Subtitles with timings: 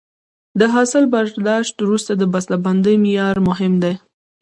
[0.59, 3.93] د حاصل برداشت وروسته د بسته بندۍ معیار مهم دی.